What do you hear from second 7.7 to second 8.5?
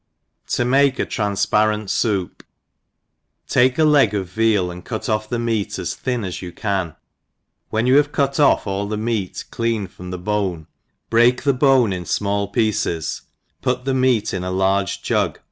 you have cut